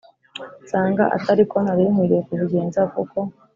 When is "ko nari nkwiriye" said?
1.51-2.21